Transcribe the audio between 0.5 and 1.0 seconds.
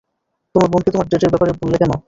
তোমার বোনকে